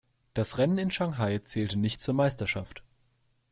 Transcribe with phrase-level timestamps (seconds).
[0.33, 2.81] Das Rennen in Shanghai zählte nicht zur Meisterschaft.